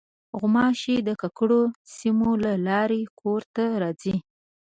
غوماشې 0.39 0.95
د 1.07 1.09
ککړو 1.21 1.61
سیمو 1.95 2.31
له 2.43 2.53
لارې 2.67 3.01
کور 3.19 3.41
ته 3.55 3.63
راځي. 3.81 4.15